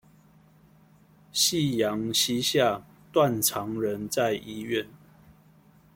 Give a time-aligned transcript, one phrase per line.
[1.31, 2.81] 夕陽西下，
[3.13, 4.87] 斷腸人在醫院